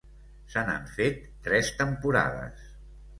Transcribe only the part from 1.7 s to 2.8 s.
temporades.